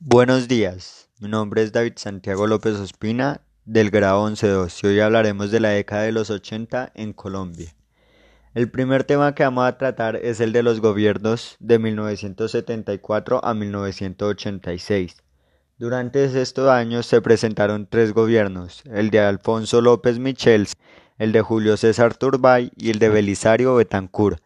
[0.00, 5.50] Buenos días, mi nombre es David Santiago López Ospina del grado 11.2 y hoy hablaremos
[5.50, 7.74] de la década de los 80 en Colombia.
[8.54, 13.54] El primer tema que vamos a tratar es el de los gobiernos de 1974 a
[13.54, 15.16] 1986.
[15.78, 20.74] Durante estos años se presentaron tres gobiernos, el de Alfonso López Michels,
[21.18, 24.40] el de Julio César Turbay y el de Belisario Betancourt.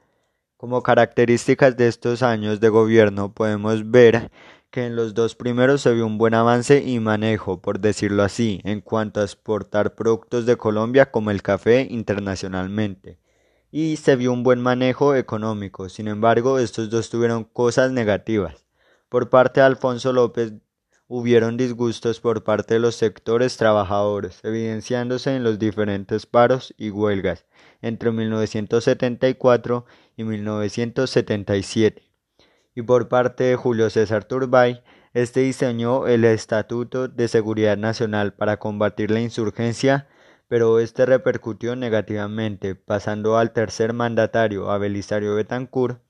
[0.56, 4.30] Como características de estos años de gobierno podemos ver
[4.72, 8.62] que en los dos primeros se vio un buen avance y manejo, por decirlo así,
[8.64, 13.18] en cuanto a exportar productos de Colombia como el café internacionalmente.
[13.70, 18.64] Y se vio un buen manejo económico, sin embargo, estos dos tuvieron cosas negativas.
[19.10, 20.54] Por parte de Alfonso López
[21.06, 27.44] hubieron disgustos por parte de los sectores trabajadores, evidenciándose en los diferentes paros y huelgas
[27.82, 29.84] entre 1974
[30.16, 32.11] y 1977
[32.74, 34.82] y por parte de Julio César Turbay,
[35.14, 40.08] este diseñó el Estatuto de Seguridad Nacional para combatir la insurgencia,
[40.48, 46.00] pero este repercutió negativamente, pasando al tercer mandatario, a Belisario Betancourt.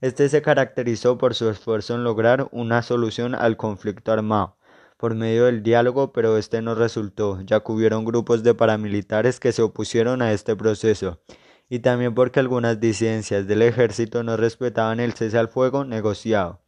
[0.00, 4.56] Este se caracterizó por su esfuerzo en lograr una solución al conflicto armado
[4.96, 9.52] por medio del diálogo, pero este no resultó, ya que hubieron grupos de paramilitares que
[9.52, 11.20] se opusieron a este proceso
[11.68, 16.60] y también porque algunas disidencias del ejército no respetaban el cese al fuego negociado.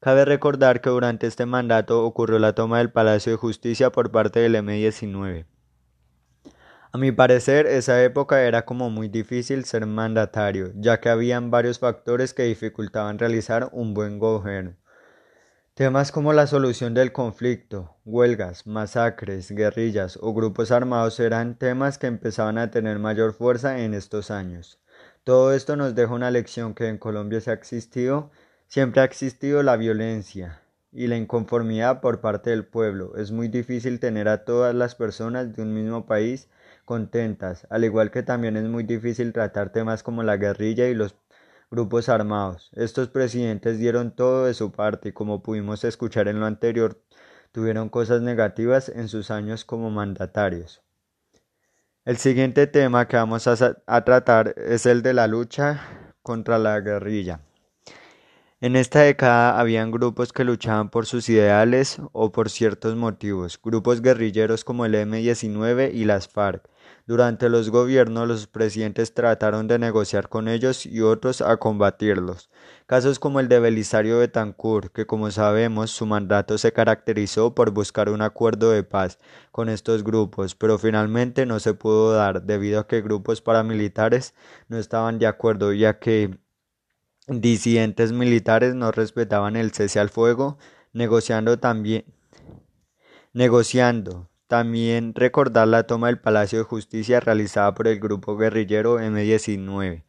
[0.00, 4.40] Cabe recordar que durante este mandato ocurrió la toma del Palacio de Justicia por parte
[4.40, 5.46] del M-19.
[6.92, 11.78] A mi parecer, esa época era como muy difícil ser mandatario, ya que habían varios
[11.78, 14.76] factores que dificultaban realizar un buen gobierno.
[15.76, 22.06] Temas como la solución del conflicto, huelgas, masacres, guerrillas o grupos armados eran temas que
[22.06, 24.80] empezaban a tener mayor fuerza en estos años.
[25.22, 28.30] Todo esto nos deja una lección que en Colombia se ha existido,
[28.66, 33.14] siempre ha existido la violencia y la inconformidad por parte del pueblo.
[33.18, 36.48] Es muy difícil tener a todas las personas de un mismo país
[36.86, 41.14] contentas, al igual que también es muy difícil tratar temas como la guerrilla y los
[41.70, 42.70] grupos armados.
[42.74, 47.02] Estos presidentes dieron todo de su parte y como pudimos escuchar en lo anterior,
[47.52, 50.82] tuvieron cosas negativas en sus años como mandatarios.
[52.04, 57.40] El siguiente tema que vamos a, tratar es el de la lucha contra la guerrilla.
[58.60, 64.02] En esta década habían grupos que luchaban por sus ideales o por ciertos motivos, grupos
[64.02, 66.68] guerrilleros como el M-19 y las FARC.
[67.06, 72.50] Durante los gobiernos los presidentes trataron de negociar con ellos y otros a combatirlos.
[72.86, 78.08] Casos como el de Belisario Betancourt, que como sabemos su mandato se caracterizó por buscar
[78.08, 79.18] un acuerdo de paz
[79.52, 84.34] con estos grupos, pero finalmente no se pudo dar debido a que grupos paramilitares
[84.68, 86.38] no estaban de acuerdo ya que
[87.28, 90.58] disidentes militares no respetaban el cese al fuego,
[90.92, 92.04] negociando también
[93.36, 94.30] negociando.
[94.48, 100.04] También recordar la toma del Palacio de Justicia realizada por el grupo guerrillero M19.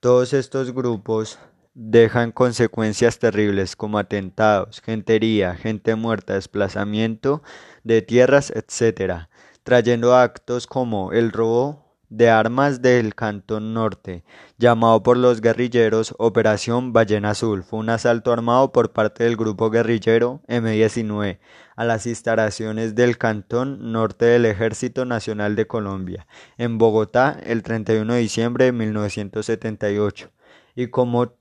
[0.00, 1.38] Todos estos grupos
[1.74, 7.42] dejan consecuencias terribles como atentados, gentería, gente muerta, desplazamiento
[7.84, 9.28] de tierras, etc.,
[9.62, 14.24] trayendo actos como el robo de armas del Cantón Norte,
[14.58, 17.62] llamado por los guerrilleros Operación Ballena Azul.
[17.62, 21.38] Fue un asalto armado por parte del grupo guerrillero M-19
[21.76, 28.14] a las instalaciones del Cantón Norte del Ejército Nacional de Colombia, en Bogotá, el 31
[28.14, 30.30] de diciembre de 1978.
[30.74, 31.32] Y como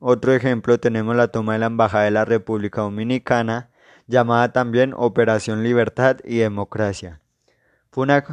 [0.00, 3.70] otro ejemplo tenemos la toma de la Embajada de la República Dominicana,
[4.06, 7.20] llamada también Operación Libertad y Democracia.
[7.90, 8.24] Fue una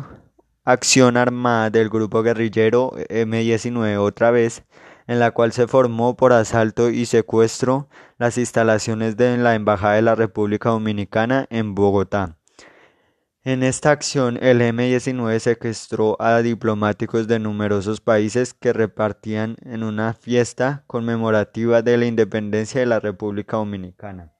[0.63, 4.63] acción armada del grupo guerrillero M-19 otra vez,
[5.07, 10.03] en la cual se formó por asalto y secuestro las instalaciones de la Embajada de
[10.03, 12.37] la República Dominicana en Bogotá.
[13.43, 20.13] En esta acción, el M-19 secuestró a diplomáticos de numerosos países que repartían en una
[20.13, 24.31] fiesta conmemorativa de la independencia de la República Dominicana.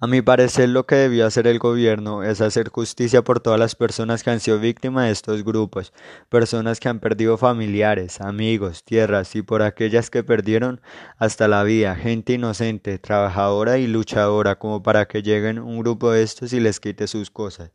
[0.00, 3.74] A mi parecer lo que debió hacer el gobierno es hacer justicia por todas las
[3.74, 5.92] personas que han sido víctimas de estos grupos,
[6.28, 10.80] personas que han perdido familiares, amigos, tierras y por aquellas que perdieron
[11.16, 16.22] hasta la vida, gente inocente, trabajadora y luchadora como para que lleguen un grupo de
[16.22, 17.72] estos y les quite sus cosas.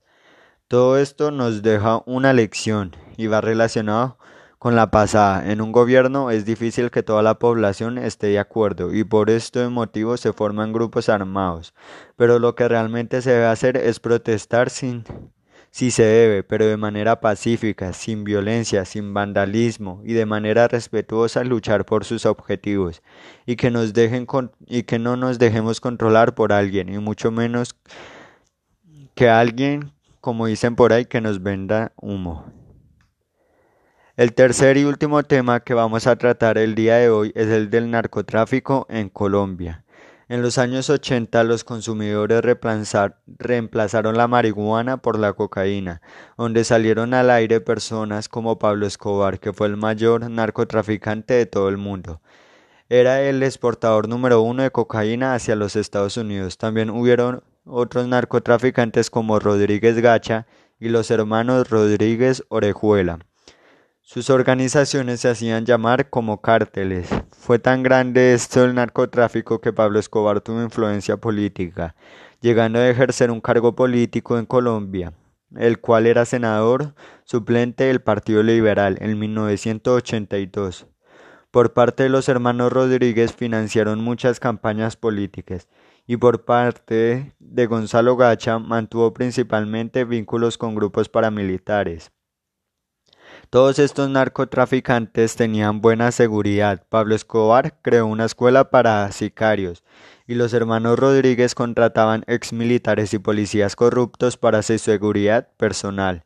[0.70, 4.18] Todo esto nos deja una lección y va relacionado
[4.64, 5.52] con la pasada.
[5.52, 9.68] En un gobierno es difícil que toda la población esté de acuerdo y por este
[9.68, 11.74] motivo se forman grupos armados.
[12.16, 15.04] Pero lo que realmente se debe hacer es protestar sin,
[15.70, 21.44] si se debe, pero de manera pacífica, sin violencia, sin vandalismo y de manera respetuosa
[21.44, 23.02] luchar por sus objetivos
[23.46, 24.26] y que nos dejen
[24.66, 27.76] y que no nos dejemos controlar por alguien y mucho menos
[29.14, 32.63] que alguien, como dicen por ahí, que nos venda humo.
[34.16, 37.72] El tercer y último tema que vamos a tratar el día de hoy es el
[37.72, 39.86] del narcotráfico en Colombia.
[40.30, 42.44] En los años 80 los consumidores
[43.40, 46.04] reemplazaron la marihuana por la cocaína,
[46.38, 51.68] donde salieron al aire personas como Pablo Escobar, que fue el mayor narcotraficante de todo
[51.68, 52.22] el mundo.
[52.90, 56.60] Era el exportador número uno de cocaína hacia los Estados Unidos.
[56.60, 60.46] También hubieron otros narcotraficantes como Rodríguez Gacha
[60.80, 63.18] y los hermanos Rodríguez Orejuela.
[64.06, 67.08] Sus organizaciones se hacían llamar como cárteles.
[67.32, 71.96] Fue tan grande esto el narcotráfico que Pablo Escobar tuvo influencia política,
[72.42, 75.14] llegando a ejercer un cargo político en Colombia,
[75.56, 80.86] el cual era senador suplente del Partido Liberal en 1982.
[81.50, 85.70] Por parte de los hermanos Rodríguez financiaron muchas campañas políticas
[86.06, 92.12] y por parte de Gonzalo Gacha mantuvo principalmente vínculos con grupos paramilitares.
[93.54, 96.88] Todos estos narcotraficantes tenían buena seguridad.
[96.90, 99.84] Pablo Escobar creó una escuela para sicarios
[100.26, 106.24] y los hermanos Rodríguez contrataban exmilitares y policías corruptos para su seguridad personal.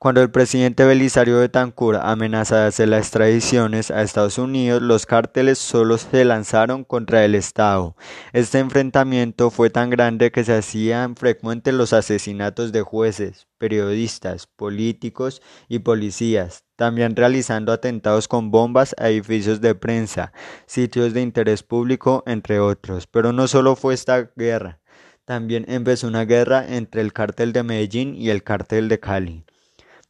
[0.00, 5.98] Cuando el presidente Belisario Betancourt amenaza de las extradiciones a Estados Unidos, los cárteles solo
[5.98, 7.96] se lanzaron contra el Estado.
[8.32, 15.42] Este enfrentamiento fue tan grande que se hacían frecuentes los asesinatos de jueces, periodistas, políticos
[15.68, 20.32] y policías, también realizando atentados con bombas a edificios de prensa,
[20.66, 23.08] sitios de interés público, entre otros.
[23.08, 24.78] Pero no solo fue esta guerra,
[25.24, 29.44] también empezó una guerra entre el cártel de Medellín y el cártel de Cali.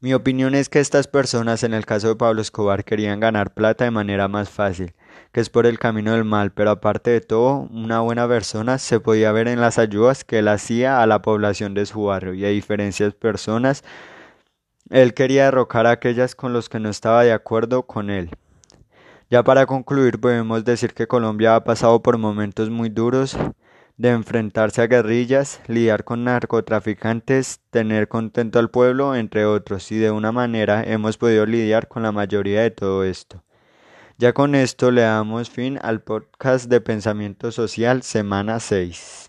[0.01, 3.83] Mi opinión es que estas personas, en el caso de Pablo Escobar, querían ganar plata
[3.83, 4.95] de manera más fácil,
[5.33, 9.01] que es por el camino del mal, pero aparte de todo, una buena persona se
[9.01, 12.45] podía ver en las ayudas que él hacía a la población de su barrio y
[12.45, 13.83] a diferentes personas,
[14.89, 18.31] él quería derrocar a aquellas con los que no estaba de acuerdo con él.
[19.31, 23.37] Ya para concluir, podemos decir que Colombia ha pasado por momentos muy duros,
[23.99, 30.13] de enfrentarse a guerrillas, lidiar con narcotraficantes, tener contento al pueblo, entre otros, y de
[30.13, 33.45] una manera hemos podido lidiar con la mayoría de todo esto.
[34.17, 39.28] Ya con esto le damos fin al podcast de Pensamiento Social semana 6.